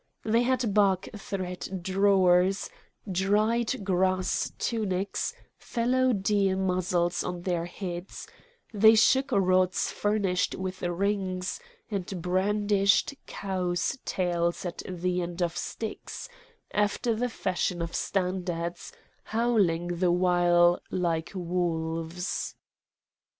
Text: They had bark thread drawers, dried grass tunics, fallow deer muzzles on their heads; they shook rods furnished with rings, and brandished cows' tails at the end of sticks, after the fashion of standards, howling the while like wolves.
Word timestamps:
They 0.23 0.41
had 0.41 0.73
bark 0.73 1.09
thread 1.15 1.83
drawers, 1.83 2.71
dried 3.11 3.85
grass 3.85 4.51
tunics, 4.57 5.35
fallow 5.59 6.11
deer 6.11 6.57
muzzles 6.57 7.23
on 7.23 7.43
their 7.43 7.65
heads; 7.67 8.25
they 8.73 8.95
shook 8.95 9.31
rods 9.31 9.91
furnished 9.91 10.55
with 10.55 10.81
rings, 10.81 11.59
and 11.91 12.19
brandished 12.19 13.13
cows' 13.27 13.99
tails 14.03 14.65
at 14.65 14.81
the 14.89 15.21
end 15.21 15.39
of 15.43 15.55
sticks, 15.55 16.27
after 16.71 17.13
the 17.13 17.29
fashion 17.29 17.79
of 17.79 17.93
standards, 17.93 18.91
howling 19.25 19.99
the 19.99 20.11
while 20.11 20.79
like 20.89 21.31
wolves. 21.35 22.55